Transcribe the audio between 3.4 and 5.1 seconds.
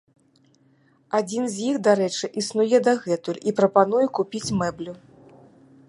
і прапануе купіць мэблю.